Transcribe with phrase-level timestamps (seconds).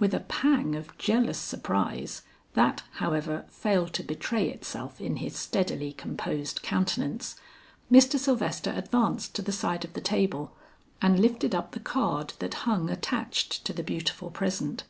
[0.00, 2.22] With a pang of jealous surprise,
[2.54, 7.36] that, however, failed to betray itself in his steadily composed countenance,
[7.88, 8.18] Mr.
[8.18, 10.56] Sylvester advanced to the side of the table,
[11.00, 14.82] and lifted up the card that hung attached to the beautiful present.